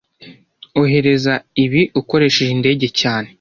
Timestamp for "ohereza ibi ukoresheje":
0.81-2.51